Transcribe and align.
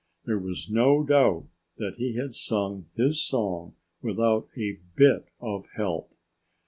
There 0.25 0.39
was 0.39 0.67
no 0.67 1.03
doubt 1.03 1.45
that 1.77 1.97
he 1.97 2.13
had 2.15 2.33
sung 2.33 2.87
his 2.95 3.21
song 3.21 3.75
without 4.01 4.47
a 4.57 4.79
bit 4.95 5.27
of 5.39 5.67
help. 5.75 6.09